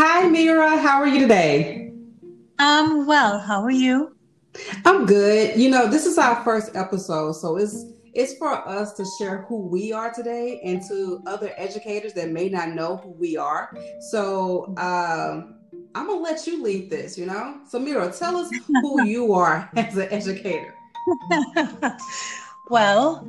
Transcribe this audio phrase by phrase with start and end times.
[0.00, 0.78] Hi, Mira.
[0.78, 1.90] How are you today?
[2.60, 4.14] Um, well, how are you?
[4.84, 5.58] I'm good.
[5.58, 9.66] You know, this is our first episode, so it's it's for us to share who
[9.66, 13.76] we are today and to other educators that may not know who we are.
[14.12, 15.56] So um,
[15.96, 17.18] I'm gonna let you lead this.
[17.18, 20.76] You know, so Mira, tell us who you are as an educator.
[22.70, 23.28] well,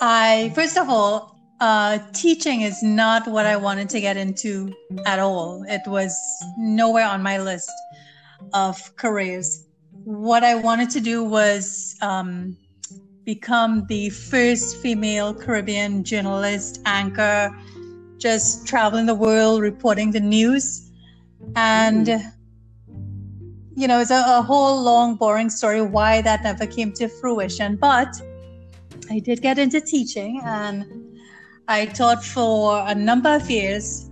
[0.00, 4.72] I first of all, uh, teaching is not what I wanted to get into
[5.06, 5.64] at all.
[5.68, 6.14] It was
[6.58, 7.70] nowhere on my list
[8.52, 9.64] of careers.
[10.04, 12.56] What I wanted to do was um,
[13.24, 17.50] become the first female Caribbean journalist, anchor,
[18.18, 20.90] just traveling the world, reporting the news.
[21.54, 22.08] And,
[23.74, 27.76] you know, it's a, a whole long, boring story why that never came to fruition.
[27.76, 28.08] But
[29.10, 30.84] I did get into teaching and
[31.68, 34.08] I taught for a number of years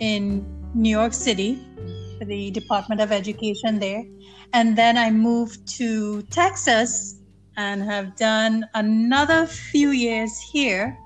[0.00, 1.64] in New York City
[2.18, 4.04] for the Department of Education there.
[4.52, 7.20] And then I moved to Texas
[7.56, 10.98] and have done another few years here.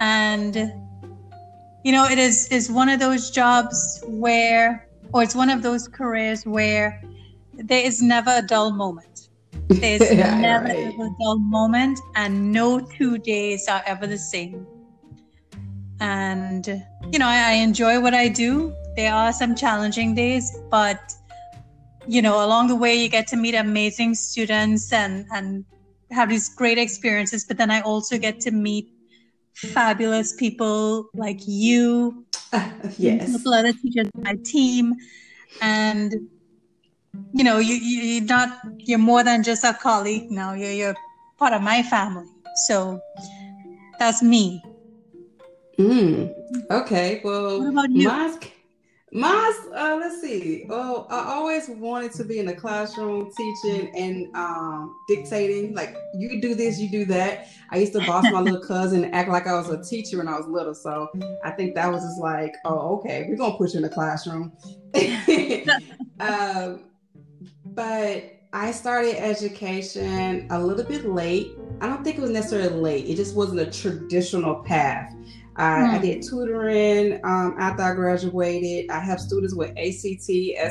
[0.00, 0.56] And,
[1.84, 5.88] you know, it is, is one of those jobs where, or it's one of those
[5.88, 7.02] careers where
[7.52, 9.28] there is never a dull moment.
[9.68, 10.94] There's yeah, never right.
[10.94, 14.66] a dull moment, and no two days are ever the same
[16.00, 16.66] and
[17.12, 18.74] you know I, I, enjoy what i do.
[18.96, 21.14] There are some challenging days but
[22.06, 25.64] you know along the way you get to meet amazing students and and
[26.10, 27.44] have these great experiences.
[27.44, 28.92] But then i also get to meet
[29.54, 32.24] fabulous people like you
[32.98, 33.28] yes.
[33.28, 34.94] a couple other teachers my team.
[35.60, 36.14] And
[37.32, 40.54] you know you, you are not you're more than just a colleague now.
[40.54, 40.96] You're you're
[41.38, 42.26] part of my family.
[42.66, 43.00] So
[43.98, 44.62] that's me
[45.78, 46.34] Mm,
[46.70, 47.20] okay.
[47.24, 48.04] Well, what about you?
[49.10, 50.66] Mine's, uh, let's see.
[50.68, 55.74] Oh, I always wanted to be in the classroom teaching and um, dictating.
[55.74, 57.48] Like, you do this, you do that.
[57.70, 60.28] I used to boss my little cousin and act like I was a teacher when
[60.28, 60.74] I was little.
[60.74, 61.08] So
[61.42, 63.88] I think that was just like, oh, okay, we're going to put you in the
[63.88, 64.52] classroom.
[66.20, 66.84] um,
[67.64, 71.48] but I started education a little bit late.
[71.80, 75.14] I don't think it was necessarily late, it just wasn't a traditional path.
[75.58, 76.02] I, I hmm.
[76.02, 78.90] did tutoring um, after I graduated.
[78.90, 80.22] I helped students with ACT,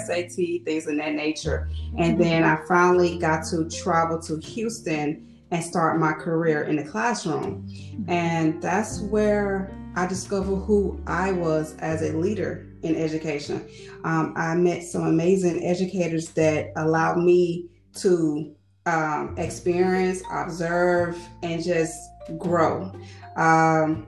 [0.06, 1.70] SAT, things of that nature.
[1.98, 6.84] And then I finally got to travel to Houston and start my career in the
[6.84, 7.70] classroom.
[8.08, 13.68] And that's where I discovered who I was as a leader in education.
[14.04, 18.56] Um, I met some amazing educators that allowed me to
[18.86, 21.98] um, experience, observe, and just
[22.38, 22.94] grow.
[23.36, 24.08] Um,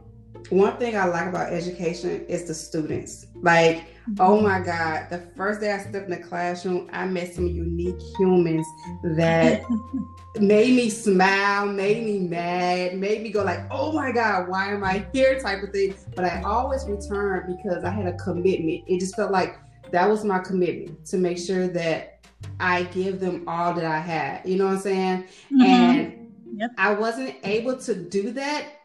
[0.50, 3.28] one thing I like about education is the students.
[3.36, 3.86] Like,
[4.20, 4.46] oh mm-hmm.
[4.46, 8.66] my God, the first day I stepped in the classroom, I met some unique humans
[9.16, 9.64] that
[10.40, 14.84] made me smile, made me mad, made me go like, oh my God, why am
[14.84, 15.96] I here type of thing.
[16.16, 18.84] But I always returned because I had a commitment.
[18.88, 19.58] It just felt like
[19.92, 22.20] that was my commitment to make sure that
[22.60, 24.48] I give them all that I had.
[24.48, 25.24] You know what I'm saying?
[25.24, 25.62] Mm-hmm.
[25.62, 26.72] And yep.
[26.78, 28.79] I wasn't able to do that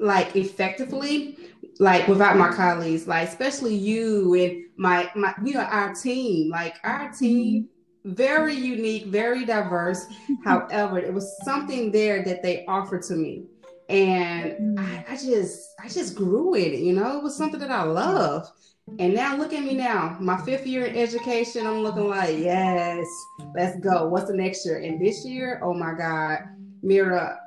[0.00, 1.36] like effectively
[1.78, 6.50] like without my colleagues like especially you and my my you know our team.
[6.50, 7.68] Like our team
[8.04, 10.06] very unique very diverse.
[10.44, 13.44] However it was something there that they offered to me.
[13.90, 15.10] And I, mm.
[15.10, 17.18] I, just i just grew in it you know?
[17.18, 18.50] It was something that i love.
[18.98, 20.16] And now look at me now.
[20.18, 23.06] My fifth year in education i'm looking like yes
[23.54, 24.08] let's go.
[24.08, 24.78] What's the next year?
[24.78, 26.38] And this year oh my god
[26.82, 27.38] mira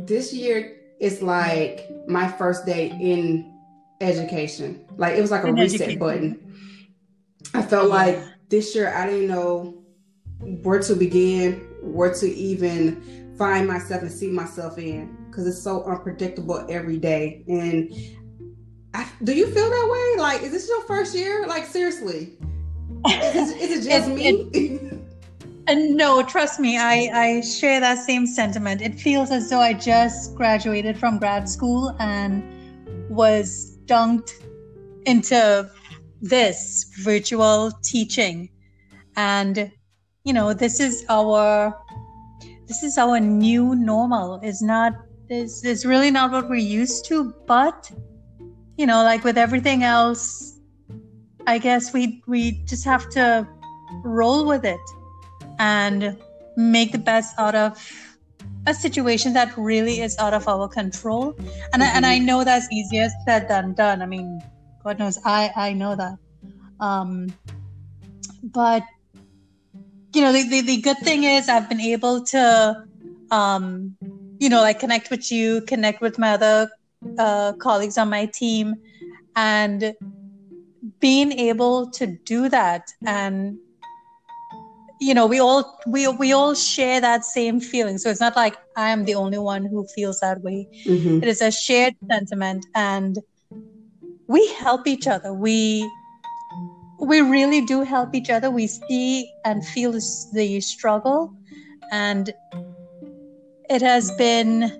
[0.00, 3.52] this year it's like my first day in
[4.00, 4.84] education.
[4.96, 5.98] Like it was like a in reset education.
[5.98, 6.56] button.
[7.54, 9.82] I felt like this year I didn't know
[10.62, 15.82] where to begin, where to even find myself and see myself in because it's so
[15.84, 17.44] unpredictable every day.
[17.48, 17.92] And
[18.94, 20.22] I, do you feel that way?
[20.22, 21.48] Like, is this your first year?
[21.48, 22.38] Like, seriously,
[23.08, 24.78] is, is it just me?
[25.68, 28.82] And no, trust me, I, I share that same sentiment.
[28.82, 32.42] It feels as though I just graduated from grad school and
[33.08, 34.32] was dunked
[35.06, 35.70] into
[36.20, 38.48] this virtual teaching.
[39.14, 39.70] And,
[40.24, 41.78] you know, this is our
[42.66, 44.40] this is our new normal.
[44.42, 44.94] It's not
[45.28, 47.90] it's, it's really not what we're used to, but
[48.76, 50.58] you know, like with everything else,
[51.46, 53.46] I guess we we just have to
[54.02, 54.80] roll with it
[55.58, 56.16] and
[56.56, 57.78] make the best out of
[58.66, 61.34] a situation that really is out of our control.
[61.38, 61.82] And, mm-hmm.
[61.82, 62.26] I, and I mm-hmm.
[62.26, 64.02] know that's easier said than done.
[64.02, 64.40] I mean,
[64.84, 66.18] God knows, I, I know that.
[66.80, 67.32] Um,
[68.42, 68.82] but
[70.14, 72.84] you know, the, the, the good thing is I've been able to,
[73.30, 73.96] um,
[74.38, 76.70] you know, like connect with you, connect with my other
[77.18, 78.74] uh, colleagues on my team,
[79.36, 79.94] and
[81.00, 83.58] being able to do that and
[85.02, 88.56] you know we all we we all share that same feeling so it's not like
[88.76, 91.18] i am the only one who feels that way mm-hmm.
[91.22, 93.18] it is a shared sentiment and
[94.28, 95.90] we help each other we
[97.00, 101.34] we really do help each other we see and feel the struggle
[101.90, 102.32] and
[103.68, 104.78] it has been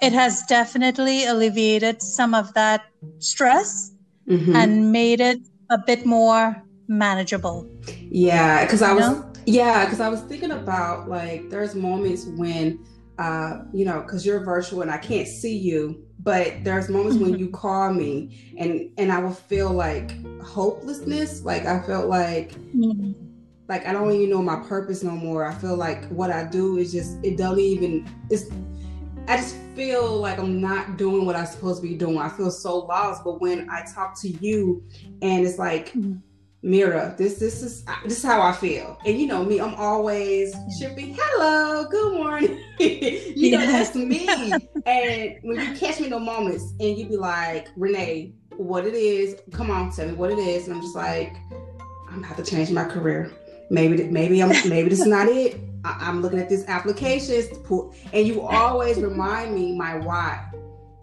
[0.00, 2.86] it has definitely alleviated some of that
[3.18, 3.92] stress
[4.26, 4.56] mm-hmm.
[4.56, 5.38] and made it
[5.70, 6.56] a bit more
[6.88, 7.68] manageable
[8.10, 9.31] yeah because i was know?
[9.46, 12.84] Yeah, because I was thinking about like there's moments when
[13.18, 17.38] uh, you know, because you're virtual and I can't see you, but there's moments when
[17.38, 20.12] you call me and and I will feel like
[20.42, 21.42] hopelessness.
[21.42, 23.12] Like I felt like mm-hmm.
[23.68, 25.46] like I don't even know my purpose no more.
[25.46, 28.46] I feel like what I do is just it doesn't even it's
[29.28, 32.18] I just feel like I'm not doing what I'm supposed to be doing.
[32.18, 33.24] I feel so lost.
[33.24, 34.82] But when I talk to you
[35.20, 36.18] and it's like mm-hmm
[36.64, 38.96] Mira, this this is this is how I feel.
[39.04, 42.56] And you know me, I'm always should be hello, good morning.
[42.78, 44.28] you know, that's me.
[44.86, 48.94] and when you catch me in those moments and you be like, Renee, what it
[48.94, 50.68] is, come on, tell me what it is.
[50.68, 51.36] And I'm just like,
[52.08, 53.32] I'm about to change my career.
[53.68, 55.58] Maybe maybe I'm maybe this is not it.
[55.84, 57.48] I, am looking at this applications
[58.12, 60.48] and you always remind me my why.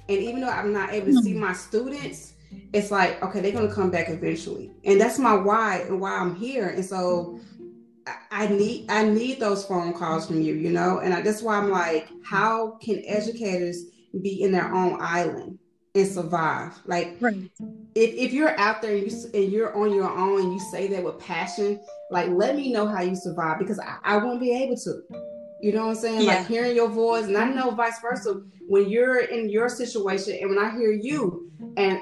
[0.07, 1.41] And even though I'm not able to see hmm.
[1.41, 2.35] my students,
[2.73, 6.17] it's like okay they're going to come back eventually and that's my why and why
[6.17, 7.39] i'm here and so
[8.31, 11.57] I need I need those phone calls from you, you know, and I, that's why
[11.57, 13.85] I'm like, how can educators
[14.21, 15.59] be in their own island
[15.95, 16.79] and survive?
[16.85, 17.51] Like, right.
[17.95, 20.87] if, if you're out there and, you, and you're on your own and you say
[20.87, 21.79] that with passion,
[22.11, 25.01] like, let me know how you survive because I, I won't be able to.
[25.61, 26.21] You know what I'm saying?
[26.21, 26.37] Yeah.
[26.37, 28.41] Like hearing your voice, and I know vice versa.
[28.67, 31.99] When you're in your situation, and when I hear you, and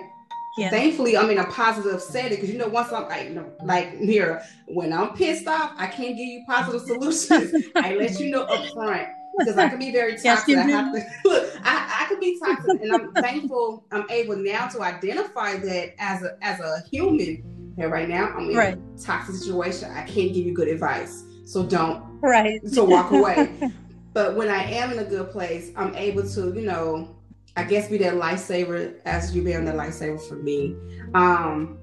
[0.58, 0.70] yeah.
[0.70, 4.44] Thankfully, I'm in a positive setting because you know once I'm like, know, like here,
[4.68, 7.66] when I'm pissed off, I can't give you positive solutions.
[7.76, 9.08] I let you know up front
[9.38, 10.48] because I can be very toxic.
[10.48, 11.54] Yes, I have to look.
[11.64, 16.24] I, I can be toxic, and I'm thankful I'm able now to identify that as
[16.24, 17.44] a as a human.
[17.78, 18.78] That right now I'm in right.
[18.78, 19.92] a toxic situation.
[19.92, 22.04] I can't give you good advice, so don't.
[22.22, 22.60] Right.
[22.68, 23.72] So walk away.
[24.14, 27.17] but when I am in a good place, I'm able to, you know,
[27.58, 30.76] I guess be that lifesaver as you being the lifesaver for me.
[31.16, 31.80] Um,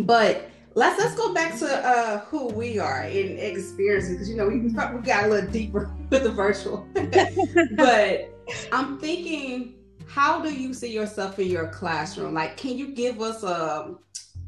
[0.00, 4.48] but let's let's go back to uh, who we are in experiences because you know
[4.48, 6.84] we, we got a little deeper with the virtual.
[7.76, 8.28] but
[8.72, 9.76] I'm thinking,
[10.08, 12.34] how do you see yourself in your classroom?
[12.34, 13.94] Like, can you give us a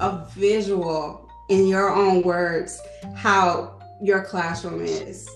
[0.01, 2.81] a visual in your own words
[3.15, 5.29] how your classroom is?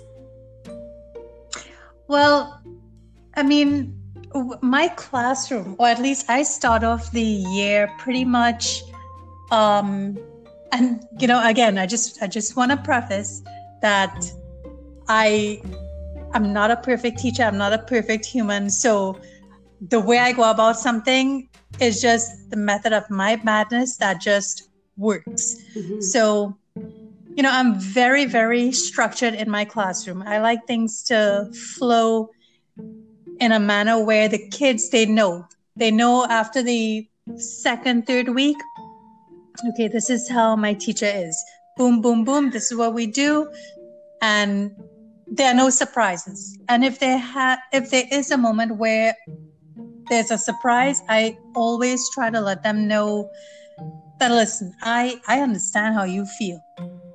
[2.08, 2.60] Well,
[3.36, 4.03] I mean,
[4.62, 8.82] my classroom, or at least I start off the year pretty much,
[9.50, 10.18] um,
[10.72, 13.42] and you know, again, I just I just want to preface
[13.80, 14.32] that
[15.08, 15.62] I
[16.32, 17.44] I'm not a perfect teacher.
[17.44, 18.68] I'm not a perfect human.
[18.70, 19.20] So
[19.88, 21.48] the way I go about something
[21.80, 25.56] is just the method of my madness that just works.
[25.76, 26.00] Mm-hmm.
[26.00, 26.56] So
[27.36, 30.22] you know, I'm very, very structured in my classroom.
[30.22, 32.30] I like things to flow
[33.40, 35.46] in a manner where the kids they know.
[35.76, 38.56] They know after the second third week
[39.70, 41.36] okay this is how my teacher is.
[41.76, 43.50] Boom boom boom this is what we do.
[44.20, 44.70] And
[45.26, 46.58] there are no surprises.
[46.68, 49.14] And if there have if there is a moment where
[50.08, 53.30] there's a surprise i always try to let them know
[54.18, 56.60] that listen i i understand how you feel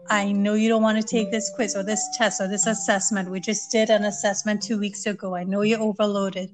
[0.10, 3.30] I know you don't want to take this quiz or this test or this assessment.
[3.30, 5.36] We just did an assessment two weeks ago.
[5.36, 6.52] I know you're overloaded.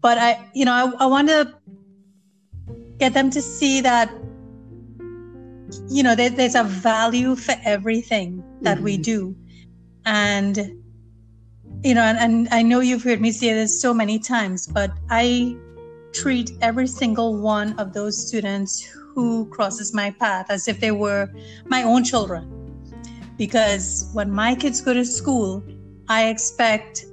[0.00, 1.54] But I, you know, I, I want to
[2.98, 4.10] get them to see that,
[5.88, 8.84] you know, there, there's a value for everything that mm-hmm.
[8.84, 9.36] we do.
[10.06, 10.56] And,
[11.82, 14.90] you know, and, and I know you've heard me say this so many times, but
[15.10, 15.56] I
[16.12, 21.30] treat every single one of those students who crosses my path as if they were
[21.66, 22.50] my own children.
[23.36, 25.62] Because when my kids go to school,
[26.08, 27.04] I expect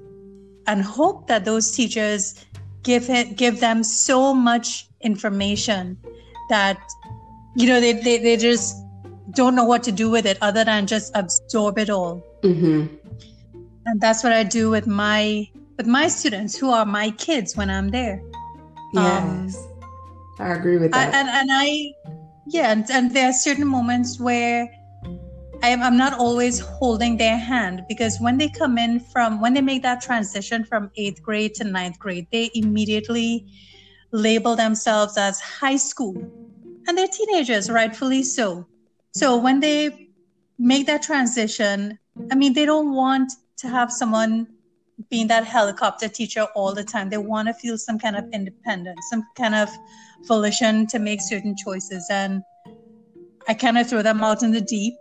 [0.68, 2.46] and hope that those teachers
[2.84, 5.98] give it, give them so much information
[6.50, 6.78] that
[7.56, 8.78] you know they, they, they just
[9.32, 12.24] don't know what to do with it other than just absorb it all.
[12.42, 12.96] Mm-hmm.
[13.86, 17.70] And that's what I do with my with my students who are my kids when
[17.70, 18.22] I'm there.
[18.94, 19.58] Yes.
[19.58, 19.71] Um,
[20.42, 21.14] I agree with that.
[21.14, 21.94] I, and and I
[22.48, 24.70] yeah, and, and there are certain moments where
[25.64, 29.62] I'm, I'm not always holding their hand because when they come in from when they
[29.62, 33.46] make that transition from eighth grade to ninth grade, they immediately
[34.12, 36.16] label themselves as high school
[36.88, 38.68] and they're teenagers, rightfully so.
[39.14, 40.10] So when they
[40.58, 42.00] make that transition,
[42.32, 44.48] I mean, they don't want to have someone
[45.10, 47.10] being that helicopter teacher all the time.
[47.10, 49.70] They want to feel some kind of independence, some kind of
[50.28, 52.08] volition to make certain choices.
[52.10, 52.44] And
[53.48, 54.96] I kind of throw them out in the deep.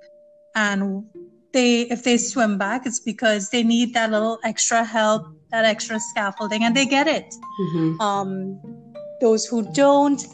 [0.54, 1.04] And
[1.52, 5.98] they, if they swim back, it's because they need that little extra help, that extra
[6.00, 7.34] scaffolding, and they get it.
[7.60, 8.00] Mm-hmm.
[8.00, 8.60] Um,
[9.20, 10.24] those who don't,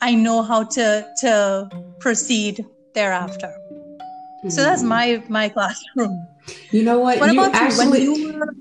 [0.00, 2.64] I know how to to proceed
[2.94, 3.48] thereafter.
[3.48, 4.50] Mm-hmm.
[4.50, 6.26] So that's my my classroom.
[6.70, 7.18] You know what?
[7.18, 8.54] What you about actually, you were...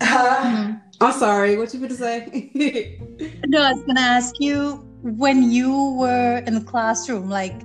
[0.00, 1.56] uh, I'm sorry.
[1.56, 2.50] What you going to say?
[3.46, 7.28] no, I was gonna ask you when you were in the classroom.
[7.28, 7.62] Like,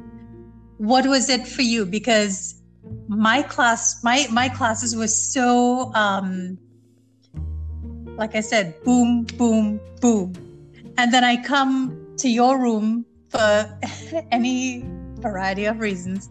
[0.77, 1.85] what was it for you?
[1.85, 2.61] Because
[3.07, 6.57] my class, my my classes were so, um,
[8.17, 10.33] like I said, boom, boom, boom,
[10.97, 13.79] and then I come to your room for
[14.31, 14.83] any
[15.19, 16.29] variety of reasons.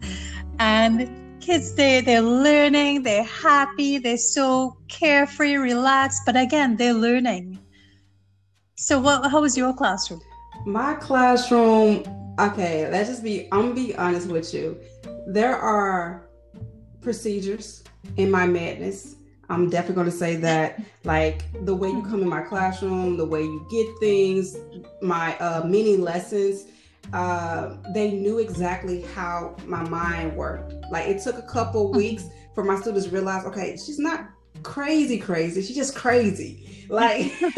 [0.59, 7.57] And kids, they, they're learning, they're happy, they're so carefree, relaxed, but again, they're learning.
[8.75, 10.21] So, what, how was your classroom?
[10.65, 12.03] My classroom,
[12.39, 14.79] okay, let's just be, I'm gonna be honest with you.
[15.27, 16.29] There are
[17.01, 17.83] procedures
[18.17, 19.15] in my madness.
[19.49, 23.25] I'm definitely going to say that, like the way you come in my classroom, the
[23.25, 24.55] way you get things,
[25.01, 26.67] my uh, mini lessons,
[27.13, 30.73] uh, they knew exactly how my mind worked.
[30.91, 31.97] Like it took a couple mm-hmm.
[31.97, 34.29] weeks for my students to realize, okay, she's not
[34.61, 35.63] crazy, crazy.
[35.63, 36.85] She's just crazy.
[36.89, 37.33] Like,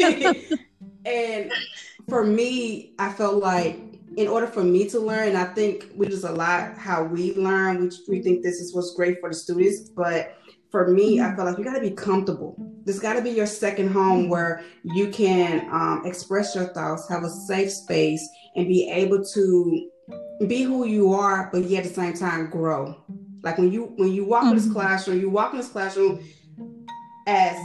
[1.04, 1.52] and
[2.08, 3.78] for me, I felt like
[4.16, 7.80] in order for me to learn, I think we just a lot how we learn.
[7.80, 10.36] We, we think this is what's great for the students, but
[10.70, 11.42] for me, I mm-hmm.
[11.42, 12.56] like you got to be comfortable.
[12.84, 17.22] This got to be your second home where you can um, express your thoughts, have
[17.22, 19.90] a safe space, and be able to
[20.46, 22.96] be who you are, but yet at the same time grow.
[23.42, 24.50] Like when you when you walk mm-hmm.
[24.50, 24.74] in this mm-hmm.
[24.74, 26.24] classroom, you walk in this classroom
[27.26, 27.56] as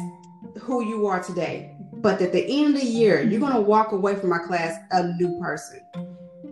[0.60, 1.77] who you are today.
[2.08, 5.12] But at the end of the year, you're gonna walk away from my class a
[5.18, 5.82] new person,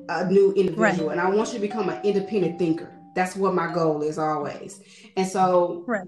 [0.09, 1.17] a new individual, right.
[1.17, 2.91] and I want you to become an independent thinker.
[3.15, 4.81] That's what my goal is always.
[5.15, 6.05] And so, right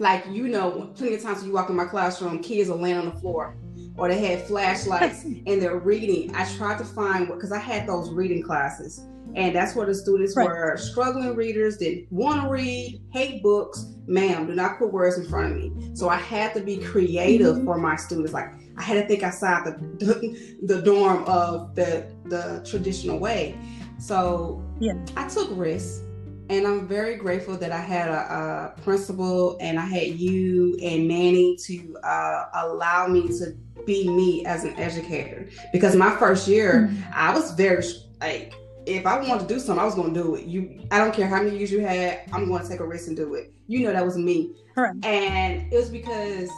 [0.00, 2.96] like you know, plenty of times when you walk in my classroom, kids are laying
[2.96, 3.56] on the floor
[3.96, 6.34] or they had flashlights and they're reading.
[6.34, 9.06] I tried to find what because I had those reading classes.
[9.36, 10.48] And that's where the students right.
[10.48, 13.94] were struggling readers that want to read, hate books.
[14.06, 15.92] Ma'am, do not put words in front of me.
[15.94, 17.64] So I had to be creative mm-hmm.
[17.64, 18.32] for my students.
[18.32, 23.58] Like I had to think outside the the, dorm of the the traditional way.
[23.98, 24.94] So yeah.
[25.16, 26.02] I took risks
[26.48, 31.06] and I'm very grateful that I had a, a principal and I had you and
[31.06, 35.48] Manny to uh, allow me to be me as an educator.
[35.72, 37.12] Because my first year, mm-hmm.
[37.14, 37.84] I was very
[38.20, 38.52] like,
[38.86, 40.46] if I wanted to do something, I was going to do it.
[40.46, 43.06] You, I don't care how many years you had, I'm going to take a risk
[43.06, 43.52] and do it.
[43.68, 45.04] You know that was me, Correct.
[45.04, 46.50] and it was because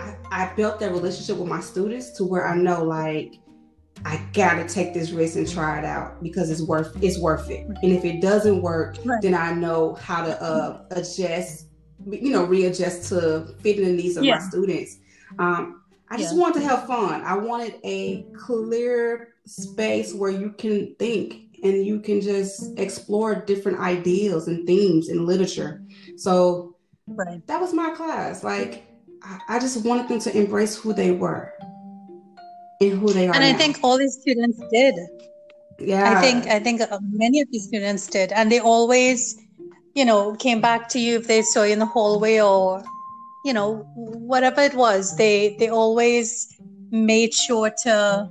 [0.00, 3.34] I, I built that relationship with my students to where I know like
[4.04, 7.66] I gotta take this risk and try it out because it's worth it's worth it.
[7.66, 9.20] And if it doesn't work, right.
[9.20, 11.66] then I know how to uh, adjust,
[12.08, 14.36] you know, readjust to fitting the needs of yeah.
[14.36, 14.98] my students.
[15.38, 16.40] Um, I just yeah.
[16.40, 17.22] wanted to have fun.
[17.22, 23.78] I wanted a clear space where you can think and you can just explore different
[23.80, 25.82] ideals and themes in literature.
[26.16, 26.76] So
[27.06, 27.46] right.
[27.46, 28.42] that was my class.
[28.42, 28.89] Like
[29.48, 31.52] I, just wanted them to embrace who they were
[32.80, 33.34] and who they are.
[33.34, 33.58] And I now.
[33.58, 34.94] think all these students did.
[35.78, 36.18] Yeah.
[36.18, 39.36] I think I think uh, many of these students did, and they always,
[39.94, 42.82] you know, came back to you if they saw you in the hallway or,
[43.44, 45.16] you know, whatever it was.
[45.16, 46.54] They they always
[46.90, 48.30] made sure to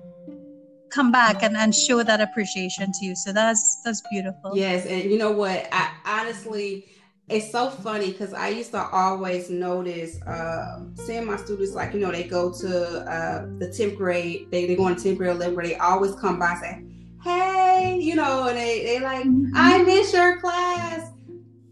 [0.90, 3.16] come back and, and show that appreciation to you.
[3.16, 4.52] So that's that's beautiful.
[4.56, 5.68] Yes, and you know what?
[5.72, 6.86] I honestly
[7.30, 12.00] it's so funny because I used to always notice uh, seeing my students like you
[12.00, 15.56] know they go to uh, the 10th grade they they go in 10th grade 11th
[15.56, 16.84] grade they always come by and say
[17.24, 19.52] hey you know and they they like mm-hmm.
[19.56, 21.12] I miss your class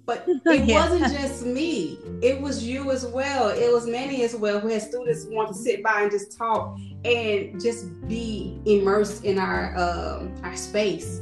[0.06, 0.90] but it yeah.
[0.90, 4.84] wasn't just me it was you as well it was Manny as well who had
[4.84, 10.36] students want to sit by and just talk and just be immersed in our um,
[10.44, 11.22] our space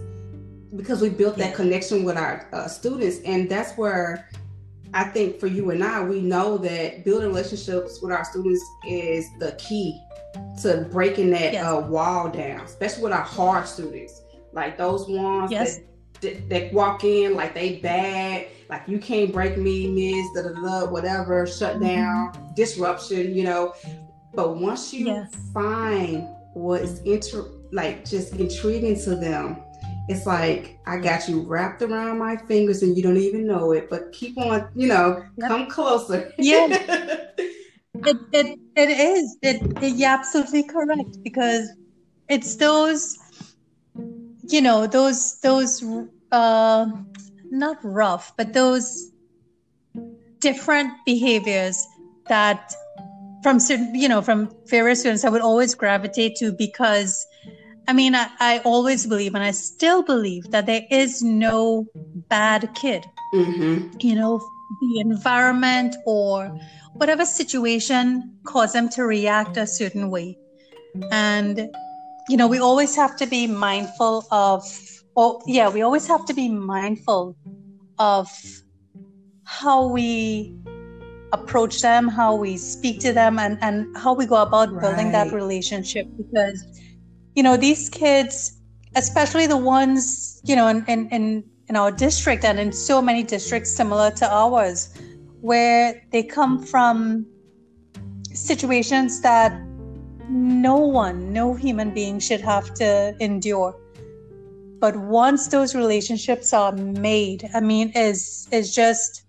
[0.76, 4.30] because we built that connection with our uh, students and that's where
[4.94, 9.30] i think for you and i we know that building relationships with our students is
[9.40, 10.02] the key
[10.62, 11.66] to breaking that yes.
[11.66, 14.22] uh, wall down especially with our hard students
[14.56, 15.82] like those ones yes.
[16.22, 20.62] that they walk in like they bad, like you can't break me, miss, da da
[20.62, 21.86] da, whatever, shut mm-hmm.
[21.86, 23.74] down, disruption, you know.
[24.34, 25.36] But once you yes.
[25.54, 29.62] find what is inter like just intriguing to them,
[30.08, 33.90] it's like I got you wrapped around my fingers and you don't even know it,
[33.90, 36.32] but keep on, you know, come closer.
[36.38, 36.68] Yeah.
[37.38, 39.38] it, it it is.
[39.42, 41.70] It, it you're absolutely correct because
[42.30, 43.18] it's those
[44.48, 45.84] you know, those those
[46.32, 46.86] uh
[47.52, 49.12] not rough, but those
[50.40, 51.84] different behaviors
[52.28, 52.74] that
[53.42, 57.26] from certain you know from various students I would always gravitate to because
[57.88, 61.86] I mean, I, I always believe, and I still believe, that there is no
[62.30, 63.06] bad kid.
[63.34, 63.98] Mm-hmm.
[64.00, 64.40] You know,
[64.82, 66.48] the environment or
[66.94, 70.38] whatever situation caused them to react a certain way.
[71.12, 71.70] And,
[72.30, 74.64] you know, we always have to be mindful of,
[75.16, 77.36] oh, yeah, we always have to be mindful
[78.00, 78.30] of
[79.44, 80.56] how we
[81.34, 84.82] approach them, how we speak to them, and, and how we go about right.
[84.82, 86.66] building that relationship because
[87.36, 88.58] you know, these kids,
[88.96, 93.24] especially the ones, you know, in, in, in, in our district and in so many
[93.24, 94.94] districts similar to ours,
[95.42, 97.26] where they come from
[98.34, 99.54] situations that
[100.30, 103.76] no one, no human being should have to endure.
[104.80, 109.24] But once those relationships are made, I mean, is is just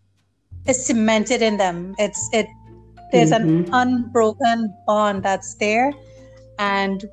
[0.66, 1.94] is cemented in them.
[1.98, 2.46] It's it
[3.12, 3.72] there's mm-hmm.
[3.72, 5.92] an unbroken bond that's there.
[6.58, 7.04] And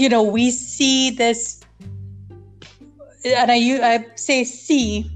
[0.00, 1.60] you know, we see this,
[3.22, 3.56] and I,
[3.94, 5.10] I say see,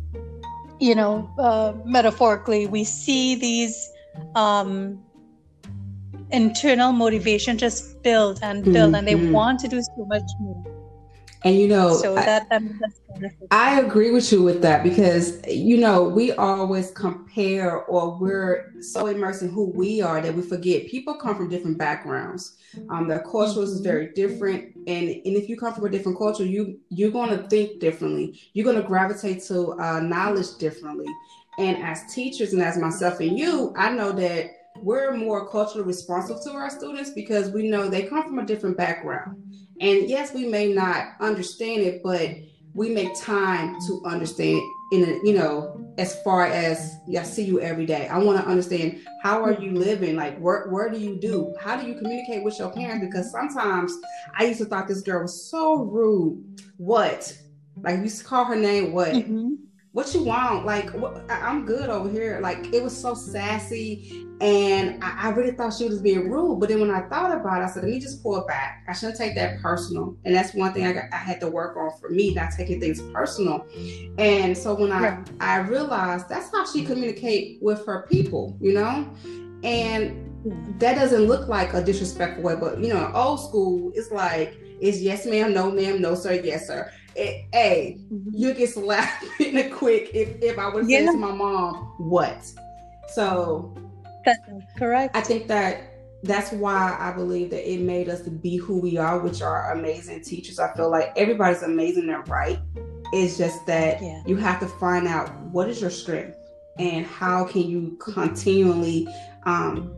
[0.79, 3.91] you know, uh, metaphorically, we see these
[4.35, 5.03] um,
[6.31, 8.95] internal motivation just build and build, mm-hmm.
[8.97, 9.33] and they mm-hmm.
[9.33, 10.74] want to do so much more.
[11.45, 12.63] And you know, so I, that,
[13.51, 19.07] I agree with you with that because you know we always compare or we're so
[19.09, 22.57] immersed in who we are that we forget people come from different backgrounds.
[22.89, 26.47] Um, their cultures is very different, and and if you come from a different culture,
[26.47, 28.41] you you're going to think differently.
[28.55, 31.07] You're going to gravitate to uh, knowledge differently.
[31.59, 36.43] And as teachers, and as myself and you, I know that we're more culturally responsive
[36.43, 39.37] to our students because we know they come from a different background
[39.81, 42.31] and yes, we may not understand it, but
[42.75, 44.61] we make time to understand
[44.93, 48.09] in a, you know, as far as yeah, I see you every day.
[48.09, 50.17] I want to understand how are you living?
[50.17, 51.55] Like where where do you do?
[51.61, 53.05] How do you communicate with your parents?
[53.07, 53.93] Because sometimes
[54.37, 56.63] I used to thought this girl was so rude.
[56.77, 57.37] What?
[57.81, 59.13] Like you used to call her name what?
[59.13, 59.55] Mm-hmm
[59.95, 60.67] what you want?
[60.67, 62.41] Like, what, I'm good over here.
[62.43, 66.59] Like, it was so sassy, and I, I, really thought she was being rude.
[66.59, 68.85] But then when I thought about it, I said, let me just pull it back.
[68.89, 71.77] I shouldn't take that personal, and that's one thing I, got, I had to work
[71.77, 73.69] on for me, not taking things personal.
[74.19, 79.09] And so when I I realized that's how she communicate with her people, you know,
[79.63, 84.59] and that doesn't look like a disrespectful way, but you know, old school, it's like
[84.81, 88.31] it's yes ma'am, no ma'am, no sir, yes sir it, a mm-hmm.
[88.33, 92.45] you get slapped in a quick if, if I would say to my mom, what?
[93.13, 93.75] So
[94.25, 94.41] that's
[94.77, 95.17] correct.
[95.17, 98.97] I think that that's why I believe that it made us to be who we
[98.97, 100.59] are, which are amazing teachers.
[100.59, 102.59] I feel like everybody's amazing and right.
[103.13, 104.23] It's just that yeah.
[104.27, 106.37] you have to find out what is your strength
[106.79, 109.07] and how can you continually
[109.45, 109.95] um,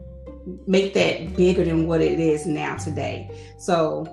[0.66, 3.30] make that bigger than what it is now today.
[3.58, 4.06] So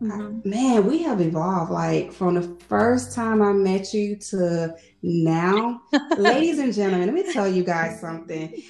[0.00, 0.48] Mm-hmm.
[0.48, 5.82] Man, we have evolved like from the first time I met you to now.
[6.16, 8.62] Ladies and gentlemen, let me tell you guys something.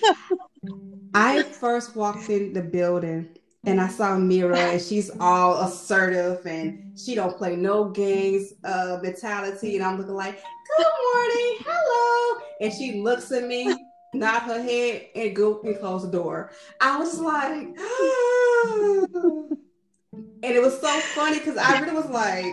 [1.14, 3.28] I first walked in the building
[3.64, 8.98] and I saw Mira and she's all assertive and she don't play no games uh
[9.02, 10.42] mentality and I'm looking like,
[10.76, 12.42] good morning, hello.
[12.60, 13.72] And she looks at me,
[14.14, 16.50] nod her head, and go and close the door.
[16.80, 19.56] I was like, oh
[20.42, 22.46] and it was so funny because I really was like,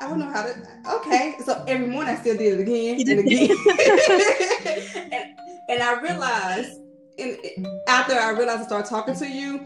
[0.00, 0.54] I don't know how to.
[0.96, 3.50] Okay, so every morning I still did it again and again,
[5.12, 6.80] and, and, I realized,
[7.18, 9.64] and after I realized I started talking to you,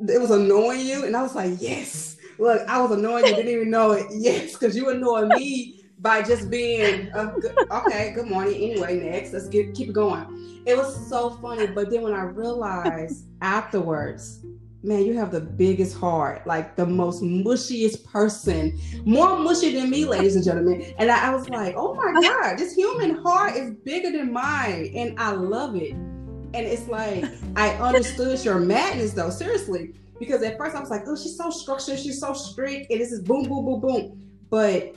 [0.00, 2.16] it was annoying you, and I was like, yes.
[2.38, 4.06] Look, I was annoying you, didn't even know it.
[4.12, 8.12] Yes, because you annoyed me by just being good, okay.
[8.14, 8.54] Good morning.
[8.54, 10.62] Anyway, next, let's get keep it going.
[10.66, 14.44] It was so funny, but then when I realized afterwards
[14.82, 20.06] man, you have the biggest heart, like the most mushiest person, more mushy than me,
[20.06, 20.94] ladies and gentlemen.
[20.98, 24.92] And I, I, was like, oh my God, this human heart is bigger than mine.
[24.94, 25.92] And I love it.
[25.92, 27.24] And it's like,
[27.56, 29.94] I understood your madness though, seriously.
[30.18, 33.10] Because at first I was like, oh, she's so structured, she's so strict, and this
[33.10, 34.30] is boom, boom, boom, boom.
[34.50, 34.94] But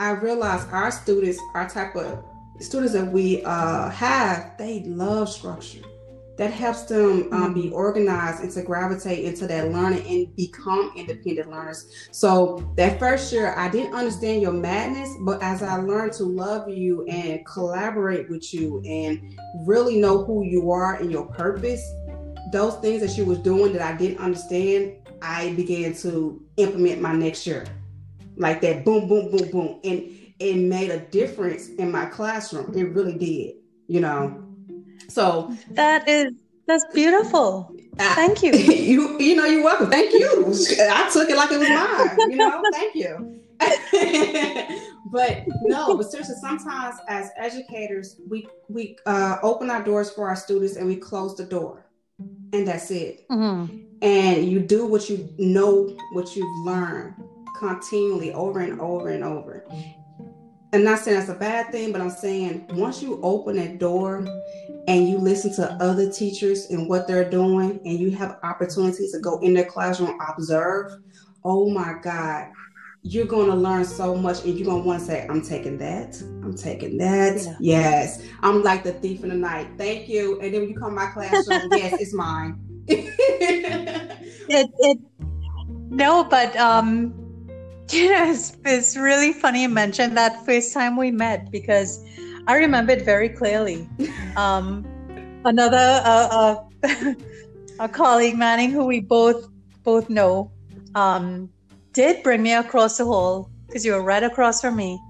[0.00, 2.24] I realized our students, our type of
[2.58, 5.82] students that we uh, have, they love structure.
[6.36, 7.74] That helps them um, be mm-hmm.
[7.74, 12.08] organized and to gravitate into that learning and become independent learners.
[12.10, 16.68] So that first year, I didn't understand your madness, but as I learned to love
[16.68, 21.88] you and collaborate with you and really know who you are and your purpose,
[22.50, 27.12] those things that you was doing that I didn't understand, I began to implement my
[27.12, 27.64] next year.
[28.36, 29.80] Like that boom, boom, boom, boom.
[29.84, 32.76] And it made a difference in my classroom.
[32.76, 33.54] It really did,
[33.86, 34.40] you know.
[35.08, 36.32] So that is
[36.66, 37.74] that's beautiful.
[37.98, 38.52] I, Thank you.
[38.54, 39.90] you you know you're welcome.
[39.90, 40.46] Thank you.
[40.80, 42.30] I took it like it was mine.
[42.30, 42.62] You know.
[42.72, 43.40] Thank you.
[45.12, 50.36] but no, but seriously, sometimes as educators, we we uh, open our doors for our
[50.36, 51.86] students and we close the door,
[52.52, 53.28] and that's it.
[53.28, 53.76] Mm-hmm.
[54.02, 57.14] And you do what you know, what you've learned
[57.56, 59.64] continually over and over and over.
[60.74, 64.26] I'm not saying that's a bad thing, but I'm saying once you open that door
[64.88, 69.20] and you listen to other teachers and what they're doing, and you have opportunities to
[69.20, 70.90] go in their classroom, observe,
[71.44, 72.48] oh my God,
[73.02, 75.78] you're going to learn so much and you're going to want to say, I'm taking
[75.78, 76.20] that.
[76.42, 77.40] I'm taking that.
[77.40, 77.56] Yeah.
[77.60, 78.26] Yes.
[78.42, 79.68] I'm like the thief in the night.
[79.78, 80.40] Thank you.
[80.40, 82.58] And then when you come to my classroom, yes, it's mine.
[82.88, 84.98] it, it,
[85.90, 87.23] no, but um,
[87.90, 92.04] you know, it's, it's really funny you mentioned that first time we met because
[92.46, 93.88] I remember it very clearly.
[94.36, 94.84] Um,
[95.44, 97.14] another uh, uh,
[97.80, 99.48] a colleague, Manning, who we both
[99.82, 100.50] both know,
[100.94, 101.50] um,
[101.92, 105.00] did bring me across the hall because you were right across from me,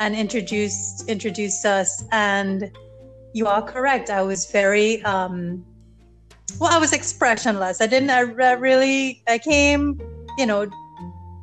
[0.00, 2.04] and introduced introduced us.
[2.12, 2.70] And
[3.32, 4.10] you are correct.
[4.10, 5.64] I was very um,
[6.58, 6.72] well.
[6.72, 7.80] I was expressionless.
[7.80, 8.10] I didn't.
[8.10, 9.22] I, I really.
[9.28, 10.00] I came,
[10.38, 10.66] you know,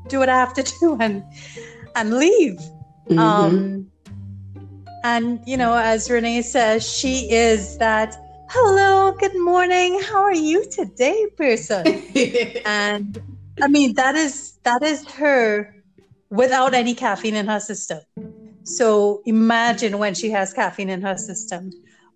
[0.07, 1.23] do what I have to do and
[1.95, 2.59] and leave.
[3.09, 3.19] Mm-hmm.
[3.19, 3.91] Um,
[5.03, 8.15] and you know, as Renee says, she is that
[8.49, 11.87] hello, good morning, how are you today person.
[12.65, 13.21] and
[13.61, 15.75] I mean that is that is her
[16.29, 18.01] without any caffeine in her system.
[18.63, 21.71] So imagine when she has caffeine in her system.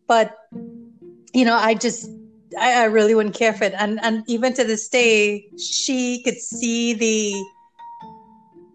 [0.08, 0.38] But
[1.34, 2.10] you know, I just
[2.60, 3.74] I, I really wouldn't care for it.
[3.78, 7.44] And and even to this day, she could see the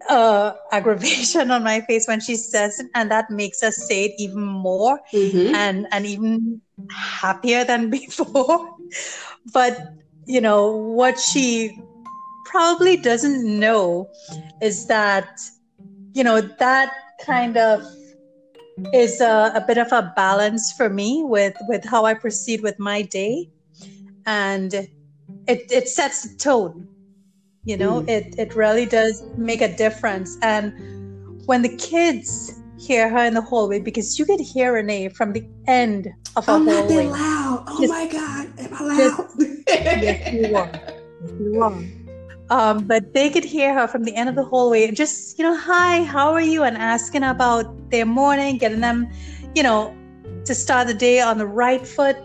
[0.09, 4.13] uh, aggravation on my face when she says it, and that makes us say it
[4.17, 5.53] even more mm-hmm.
[5.55, 8.75] and and even happier than before.
[9.53, 9.93] but
[10.25, 11.77] you know what she
[12.45, 14.09] probably doesn't know
[14.61, 15.39] is that
[16.13, 16.93] you know that
[17.25, 17.83] kind of
[18.93, 22.79] is a, a bit of a balance for me with with how I proceed with
[22.79, 23.49] my day,
[24.25, 26.87] and it it sets the tone
[27.63, 28.09] you know mm.
[28.09, 30.73] it it really does make a difference and
[31.45, 35.45] when the kids hear her in the hallway because you could hear Renee from the
[35.67, 36.59] end of hallway.
[36.59, 37.63] I'm not that loud.
[37.67, 38.97] Oh just, my god, am I loud?
[38.97, 40.71] Just, yes, you are.
[41.39, 42.01] you are.
[42.49, 45.45] Um, but they could hear her from the end of the hallway and just, you
[45.45, 46.63] know, hi, how are you?
[46.63, 49.09] And asking about their morning, getting them,
[49.55, 49.95] you know,
[50.45, 52.17] to start the day on the right foot.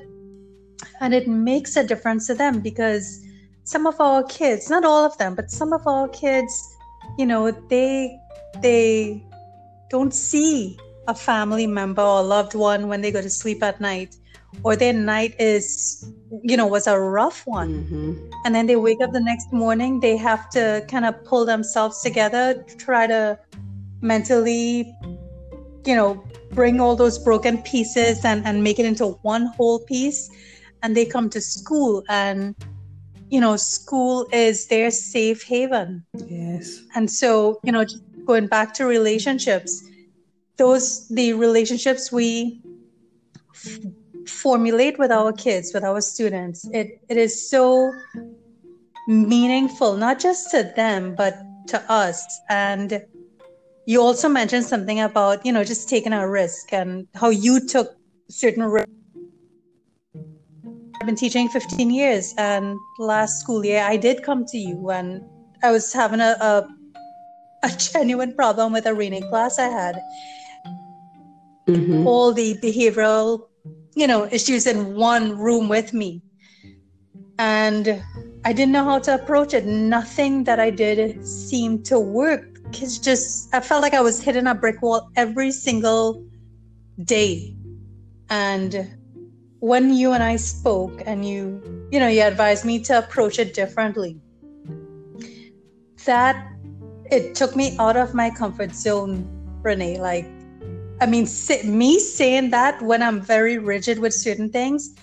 [1.01, 3.23] And it makes a difference to them because
[3.67, 6.77] some of our kids, not all of them, but some of our kids,
[7.19, 8.17] you know, they
[8.63, 9.23] they
[9.91, 14.17] don't see a family member or loved one when they go to sleep at night
[14.63, 16.11] or their night is
[16.43, 18.31] you know was a rough one mm-hmm.
[18.45, 22.01] and then they wake up the next morning they have to kind of pull themselves
[22.03, 23.39] together try to
[24.01, 24.97] mentally
[25.85, 30.31] you know bring all those broken pieces and and make it into one whole piece
[30.83, 32.55] and they come to school and
[33.31, 36.05] you know, school is their safe haven.
[36.29, 36.83] Yes.
[36.95, 37.85] And so, you know,
[38.27, 39.83] going back to relationships,
[40.57, 42.61] those the relationships we
[43.55, 43.79] f-
[44.27, 47.93] formulate with our kids, with our students, it it is so
[49.09, 51.35] meaningful, not just to them, but
[51.69, 52.25] to us.
[52.49, 53.03] And
[53.87, 57.97] you also mentioned something about, you know, just taking a risk and how you took
[58.29, 58.96] certain risks
[61.07, 65.23] I've been teaching 15 years, and last school year I did come to you, and
[65.63, 66.69] I was having a, a,
[67.63, 70.03] a genuine problem with a reading class I had.
[71.69, 72.09] Mm-hmm.
[72.09, 73.47] All the behavioral,
[73.95, 76.23] you know, issues in one room with me,
[77.39, 78.03] and
[78.45, 79.65] I didn't know how to approach it.
[79.65, 82.59] Nothing that I did seemed to work.
[82.73, 86.27] It's just I felt like I was hitting a brick wall every single
[87.05, 87.55] day,
[88.29, 88.89] and
[89.61, 93.55] when you and I spoke and you, you know, you advised me to approach it
[93.55, 94.21] differently,
[96.05, 96.53] that
[97.11, 99.27] it took me out of my comfort zone,
[99.63, 99.99] Renee.
[99.99, 100.27] Like,
[101.01, 101.27] I mean,
[101.65, 104.95] me saying that when I'm very rigid with certain things,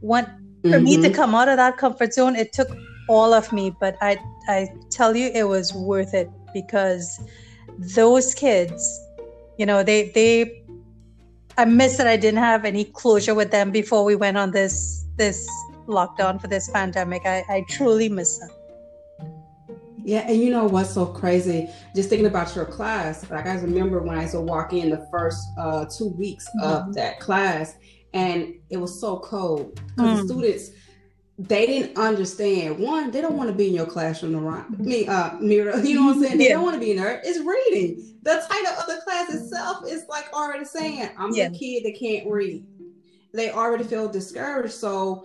[0.00, 0.24] when
[0.62, 0.84] for mm-hmm.
[0.84, 1.14] me to mm-hmm.
[1.14, 2.68] come out of that comfort zone, it took
[3.08, 3.74] all of me.
[3.80, 4.18] But I,
[4.48, 7.20] I tell you, it was worth it because
[7.78, 9.00] those kids,
[9.56, 10.59] you know, they, they,
[11.60, 15.04] I miss that I didn't have any closure with them before we went on this,
[15.16, 15.46] this
[15.86, 17.26] lockdown for this pandemic.
[17.26, 18.48] I, I truly miss them.
[20.02, 21.68] Yeah, and you know what's so crazy?
[21.94, 25.06] Just thinking about your class, like I remember when I used to walk in the
[25.10, 26.88] first uh, two weeks mm-hmm.
[26.88, 27.76] of that class,
[28.14, 30.22] and it was so cold because mm.
[30.22, 30.70] the students
[31.48, 32.78] they didn't understand.
[32.78, 35.80] One, they don't want to be in your classroom around me, uh, Mira.
[35.84, 36.38] You know what I'm saying?
[36.38, 36.54] They yeah.
[36.54, 37.20] don't want to be in there.
[37.24, 38.18] It's reading.
[38.22, 41.48] The title of the class itself is like already saying, "I'm yeah.
[41.48, 42.66] the kid that can't read."
[43.32, 44.74] They already feel discouraged.
[44.74, 45.24] So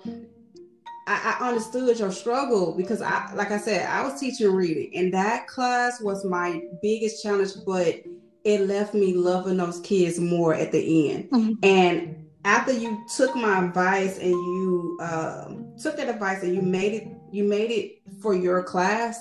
[1.07, 5.13] I, I, understood your struggle because I, like I said, I was teaching reading, and
[5.13, 7.51] that class was my biggest challenge.
[7.65, 8.03] But
[8.45, 11.29] it left me loving those kids more at the end.
[11.31, 11.53] Mm-hmm.
[11.63, 16.93] And after you took my advice and you um, took that advice and you made
[16.93, 19.19] it, you made it for your class.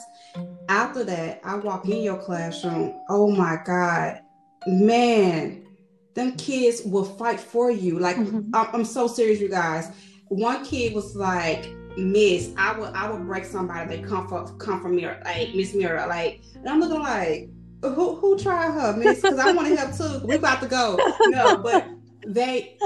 [0.69, 3.01] After that, I walk in your classroom.
[3.09, 4.21] Oh my God,
[4.67, 5.67] man,
[6.15, 7.99] them kids will fight for you.
[7.99, 8.55] Like mm-hmm.
[8.55, 9.91] I'm, I'm so serious, you guys
[10.29, 14.81] one kid was like, Miss, I would I would break somebody that come from come
[14.83, 17.51] from Mira, like Miss Mira, like, and I'm looking like,
[17.83, 19.21] who who tried her, Miss?
[19.21, 20.27] Because I want to help too.
[20.27, 21.89] We about to go, no, but
[22.27, 22.77] they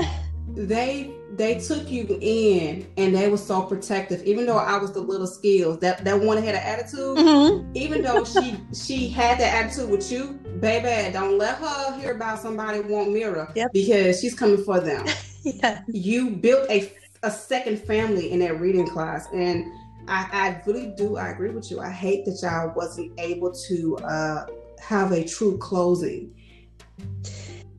[0.67, 5.01] they they took you in and they were so protective even though i was the
[5.01, 7.71] little skills that that one had an attitude mm-hmm.
[7.77, 12.41] even though she she had that attitude with you baby don't let her hear about
[12.41, 13.73] somebody want Mira yep.
[13.73, 15.07] because she's coming for them
[15.45, 15.83] yeah.
[15.87, 16.93] you built a
[17.23, 19.29] a second family in that reading class.
[19.33, 19.67] And
[20.07, 21.81] I, I really do, I agree with you.
[21.81, 24.47] I hate that y'all wasn't able to uh,
[24.81, 26.35] have a true closing.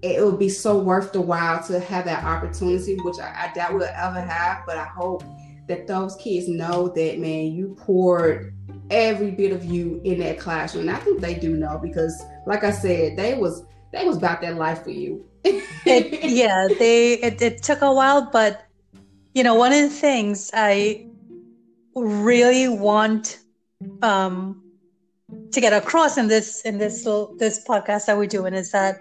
[0.02, 3.74] It would be so worth the while to have that opportunity, which I, I doubt
[3.74, 5.24] we'll ever have, but I hope
[5.68, 8.54] that those kids know that, man, you poured
[8.90, 10.88] every bit of you in that classroom.
[10.88, 14.42] And I think they do know because, like I said, they was they was about
[14.42, 15.26] that life for you.
[15.44, 18.66] it, yeah, they it, it took a while, but
[19.34, 21.08] you know, one of the things I
[21.96, 23.40] really want
[24.02, 24.64] um,
[25.52, 29.00] to get across in this in this little, this podcast that we're doing is that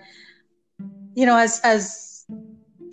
[1.19, 2.25] you know, as as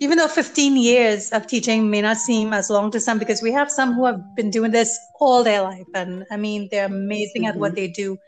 [0.00, 3.52] even though 15 years of teaching may not seem as long to some, because we
[3.52, 7.42] have some who have been doing this all their life, and I mean they're amazing
[7.42, 7.50] mm-hmm.
[7.50, 7.86] at what mm-hmm.
[7.86, 8.18] they do.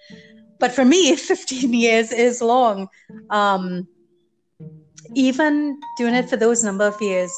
[0.60, 2.88] But for me, 15 years is long.
[3.30, 3.88] Um,
[5.14, 7.32] even doing it for those number of years,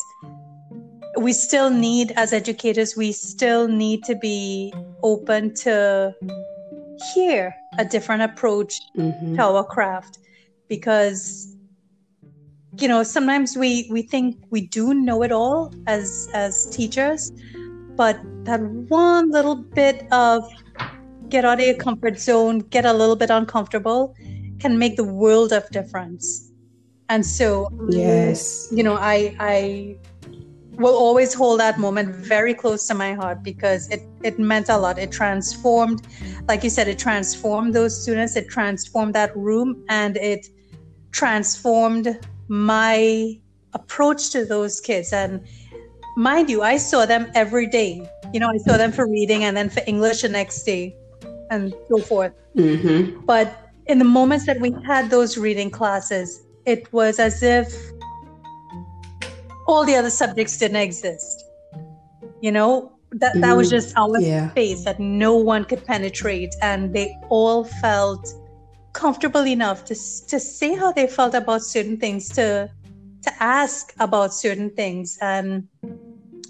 [1.19, 6.15] we still need as educators we still need to be open to
[7.15, 9.35] hear a different approach mm-hmm.
[9.37, 10.19] to our craft
[10.69, 11.57] because
[12.79, 17.33] you know sometimes we we think we do know it all as as teachers
[17.97, 20.49] but that one little bit of
[21.29, 24.15] get out of your comfort zone get a little bit uncomfortable
[24.61, 26.53] can make the world of difference.
[27.09, 28.69] And so yes.
[28.71, 29.97] you know i i
[30.73, 34.79] will always hold that moment very close to my heart because it, it meant a
[34.79, 34.99] lot.
[34.99, 36.07] It transformed,
[36.49, 40.47] like you said, it transformed those students, it transformed that room, and it
[41.13, 42.19] transformed
[42.51, 43.39] my
[43.75, 45.13] approach to those kids.
[45.13, 45.41] And
[46.17, 48.07] mind you, I saw them every day.
[48.35, 50.97] You know, I saw them for reading and then for English the next day
[51.51, 52.33] and so forth.
[52.57, 53.25] Mm-hmm.
[53.25, 57.73] But in the moments that we had those reading classes, it was as if
[59.69, 61.45] all the other subjects didn't exist.
[62.41, 64.51] You know, that, that was mm, just our yeah.
[64.51, 66.55] space that no one could penetrate.
[66.63, 68.29] And they all felt
[68.93, 72.71] comfortable enough to, to say how they felt about certain things, to,
[73.23, 75.19] to ask about certain things.
[75.21, 75.69] And,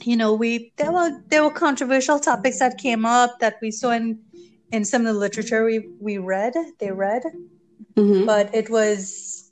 [0.03, 3.91] you know, we, there were, there were controversial topics that came up that we saw
[3.91, 4.19] in,
[4.73, 7.23] in some of the literature we, we read, they read,
[7.95, 8.27] mm-hmm.
[8.27, 9.51] but it was,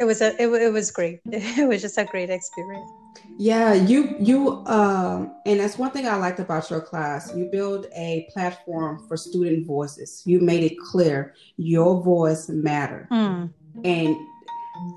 [0.00, 1.20] it was a, it, it was great.
[1.26, 2.90] It was just a great experience.
[3.38, 7.34] Yeah, you you um and that's one thing I liked about your class.
[7.34, 10.22] You build a platform for student voices.
[10.24, 13.08] You made it clear your voice matter.
[13.10, 13.50] Mm.
[13.84, 14.16] And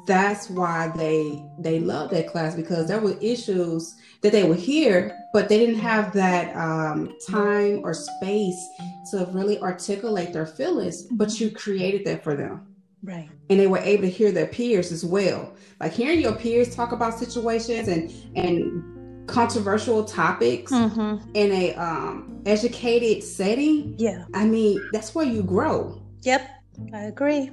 [0.07, 5.15] that's why they they love that class because there were issues that they would hear,
[5.33, 8.67] but they didn't have that um, time or space
[9.11, 11.03] to really articulate their feelings.
[11.03, 12.74] But you created that for them.
[13.05, 13.29] Right.
[13.49, 15.53] And they were able to hear their peers as well.
[15.79, 21.29] Like hearing your peers talk about situations and and controversial topics mm-hmm.
[21.33, 23.95] in a um educated setting.
[23.97, 24.25] Yeah.
[24.33, 26.01] I mean, that's where you grow.
[26.23, 26.49] Yep.
[26.93, 27.51] I agree.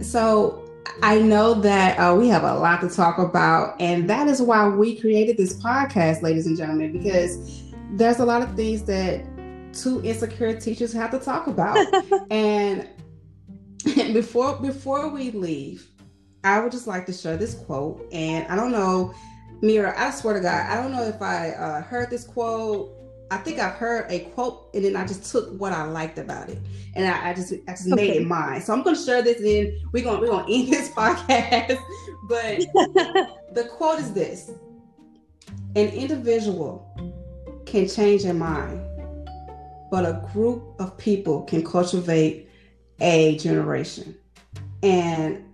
[0.00, 0.64] So
[1.02, 4.68] I know that uh, we have a lot to talk about, and that is why
[4.68, 9.24] we created this podcast, ladies and gentlemen, because there's a lot of things that
[9.72, 11.78] two insecure teachers have to talk about.
[12.30, 12.88] and
[14.12, 15.86] before before we leave,
[16.42, 18.06] I would just like to share this quote.
[18.12, 19.14] And I don't know,
[19.62, 22.92] Mira, I swear to God, I don't know if I uh, heard this quote.
[23.30, 26.50] I think I've heard a quote and then I just took what I liked about
[26.50, 26.58] it.
[26.94, 27.94] And I, I just I just okay.
[27.96, 28.60] made it mine.
[28.60, 31.78] So I'm gonna share this and we're gonna we're gonna end this podcast.
[32.28, 32.60] but
[33.54, 34.50] the quote is this
[35.76, 36.86] an individual
[37.66, 38.80] can change their mind,
[39.90, 42.48] but a group of people can cultivate
[43.00, 44.16] a generation.
[44.82, 45.44] And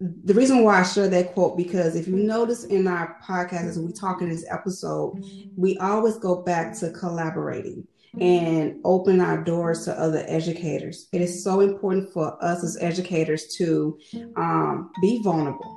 [0.00, 3.78] the reason why I share that quote because if you notice in our podcast as
[3.78, 5.24] we talk in this episode,
[5.56, 7.86] we always go back to collaborating
[8.20, 11.08] and open our doors to other educators.
[11.12, 13.98] It is so important for us as educators to
[14.36, 15.74] um, be vulnerable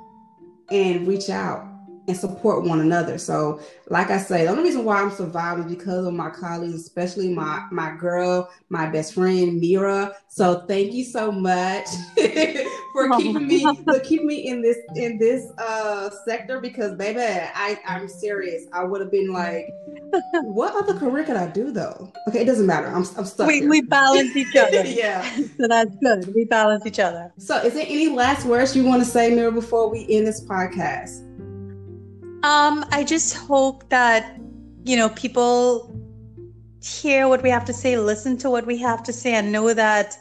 [0.70, 1.71] and reach out
[2.08, 3.18] and support one another.
[3.18, 6.74] So, like I say, the only reason why I'm surviving is because of my colleagues,
[6.74, 10.14] especially my my girl, my best friend Mira.
[10.28, 11.86] So, thank you so much
[12.92, 17.78] for keeping me for keeping me in this in this uh sector because, baby, I
[17.86, 18.64] I'm serious.
[18.72, 19.68] I would have been like,
[20.42, 22.12] what other career could I do though?
[22.28, 22.88] Okay, it doesn't matter.
[22.88, 23.46] I'm I'm stuck.
[23.46, 23.68] We here.
[23.68, 24.82] we balance each other.
[24.86, 25.22] yeah,
[25.56, 26.34] so that's good.
[26.34, 27.32] We balance each other.
[27.38, 30.44] So, is there any last words you want to say, Mira, before we end this
[30.44, 31.31] podcast?
[32.42, 34.36] Um, I just hope that
[34.84, 35.96] you know people
[36.82, 39.72] hear what we have to say, listen to what we have to say, and know
[39.72, 40.18] that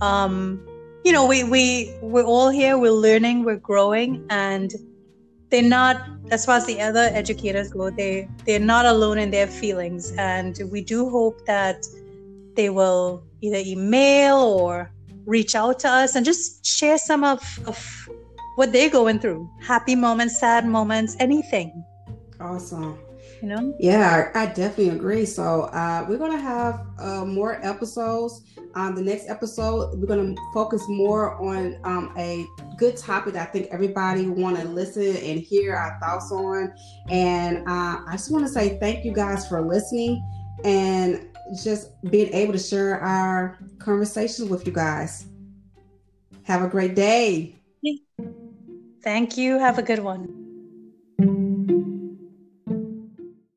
[0.00, 0.60] um,
[1.04, 4.74] you know we we we're all here, we're learning, we're growing, and
[5.50, 9.46] they're not as far as the other educators go they they're not alone in their
[9.46, 10.12] feelings.
[10.18, 11.86] And we do hope that
[12.56, 14.90] they will either email or
[15.26, 18.01] reach out to us and just share some of, of
[18.56, 19.50] what they're going through.
[19.60, 21.84] Happy moments sad moments anything.
[22.40, 22.98] Awesome.
[23.40, 23.74] You know?
[23.80, 25.24] Yeah i, definitely agree.
[25.26, 28.42] So uh, we're gonna have uh, more episodes.
[28.74, 32.46] On the next episode we're gonna focus more on um, a
[32.78, 36.72] good topic i think everybody want to listen and hear our thoughts on.
[37.10, 40.26] And uh, i just want to say thank you guys for listening
[40.64, 41.28] and
[41.62, 45.26] just being able to share our conversations with you guys.
[46.44, 47.56] Have a great day
[49.02, 49.58] Thank you.
[49.58, 51.51] Have a good one.